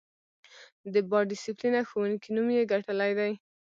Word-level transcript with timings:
د 0.93 0.95
با 1.09 1.19
ډسیپلینه 1.29 1.79
ښوونکی 1.89 2.29
نوم 2.35 2.47
یې 2.57 2.69
ګټلی 2.71 3.11
دی. 3.19 3.31